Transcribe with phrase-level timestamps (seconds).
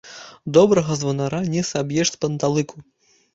[0.57, 2.77] Добрага званара не саб'еш з панталыку.